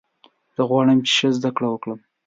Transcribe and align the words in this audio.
زه 0.55 0.61
غواړم 0.69 0.97
چې 1.05 1.11
ښه 1.17 1.29
زده 1.37 1.49
کړه 1.55 1.67
وکړم. 1.71 1.99